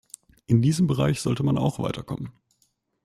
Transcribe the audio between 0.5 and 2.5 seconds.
diesem Bereich sollte man auch weiterkommen.